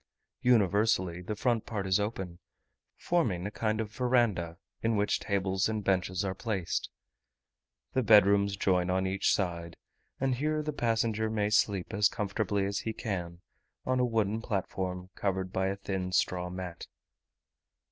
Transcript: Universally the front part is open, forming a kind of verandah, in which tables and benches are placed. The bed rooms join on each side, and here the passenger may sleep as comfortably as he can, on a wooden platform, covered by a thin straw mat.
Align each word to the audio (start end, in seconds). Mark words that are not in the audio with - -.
Universally 0.41 1.21
the 1.21 1.35
front 1.35 1.67
part 1.67 1.85
is 1.85 1.99
open, 1.99 2.39
forming 2.97 3.45
a 3.45 3.51
kind 3.51 3.79
of 3.79 3.91
verandah, 3.91 4.57
in 4.81 4.95
which 4.95 5.19
tables 5.19 5.69
and 5.69 5.83
benches 5.83 6.25
are 6.25 6.33
placed. 6.33 6.89
The 7.93 8.01
bed 8.01 8.25
rooms 8.25 8.57
join 8.57 8.89
on 8.89 9.05
each 9.05 9.31
side, 9.31 9.77
and 10.19 10.33
here 10.33 10.63
the 10.63 10.73
passenger 10.73 11.29
may 11.29 11.51
sleep 11.51 11.93
as 11.93 12.09
comfortably 12.09 12.65
as 12.65 12.79
he 12.79 12.93
can, 12.93 13.41
on 13.85 13.99
a 13.99 14.03
wooden 14.05 14.41
platform, 14.41 15.11
covered 15.13 15.53
by 15.53 15.67
a 15.67 15.75
thin 15.75 16.11
straw 16.13 16.49
mat. 16.49 16.87